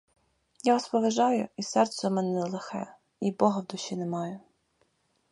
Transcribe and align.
Я 0.63 0.73
вас 0.75 0.87
поважаю, 0.93 1.43
і 1.57 1.63
серце 1.67 2.07
у 2.07 2.11
мене 2.11 2.29
не 2.31 2.43
лихе, 2.43 2.95
і 3.19 3.31
бога 3.31 3.61
в 3.61 3.65
душі 3.65 3.95
маю. 3.95 4.39